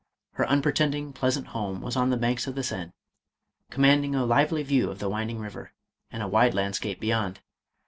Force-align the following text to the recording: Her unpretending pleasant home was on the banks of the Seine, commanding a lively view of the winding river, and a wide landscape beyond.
Her 0.31 0.47
unpretending 0.49 1.13
pleasant 1.13 1.49
home 1.49 1.79
was 1.79 1.95
on 1.95 2.09
the 2.09 2.17
banks 2.17 2.47
of 2.47 2.55
the 2.55 2.63
Seine, 2.63 2.91
commanding 3.69 4.15
a 4.15 4.25
lively 4.25 4.63
view 4.63 4.89
of 4.89 4.97
the 4.97 5.09
winding 5.09 5.37
river, 5.37 5.73
and 6.09 6.23
a 6.23 6.27
wide 6.27 6.55
landscape 6.55 6.99
beyond. 6.99 7.39